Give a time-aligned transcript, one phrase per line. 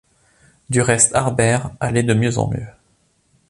[0.71, 2.65] Du reste, Harbert allait de mieux en mieux.